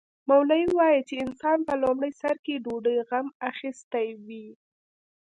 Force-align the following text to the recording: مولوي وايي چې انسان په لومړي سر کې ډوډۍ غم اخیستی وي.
مولوي 0.29 0.65
وايي 0.77 1.01
چې 1.07 1.21
انسان 1.25 1.57
په 1.67 1.73
لومړي 1.83 2.11
سر 2.21 2.35
کې 2.45 2.61
ډوډۍ 2.65 2.97
غم 3.09 3.27
اخیستی 3.49 4.07
وي. 4.25 4.47